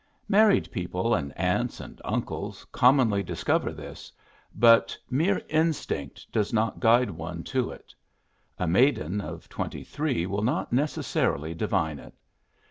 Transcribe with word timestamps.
Married 0.27 0.71
people 0.71 1.13
and 1.13 1.31
aunts 1.37 1.79
and 1.79 2.01
uncles 2.03 2.65
commonly 2.71 3.21
discover 3.21 3.71
this, 3.71 4.11
but 4.55 4.97
mere 5.11 5.39
instinct 5.47 6.25
does 6.31 6.51
not 6.51 6.79
guide 6.79 7.11
one 7.11 7.43
to 7.43 7.69
it. 7.69 7.93
A 8.57 8.65
maiden 8.67 9.21
of 9.21 9.47
twenty 9.47 9.83
three 9.83 10.25
will 10.25 10.41
not 10.41 10.73
necessarily 10.73 11.53
divine 11.53 11.99
it. 11.99 12.15